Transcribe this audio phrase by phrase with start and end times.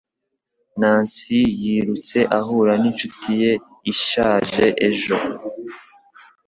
[0.79, 3.51] Nancy yirutse ahura ninshuti ye
[3.93, 5.17] ishaje ejo.